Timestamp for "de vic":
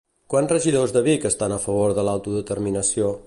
0.95-1.27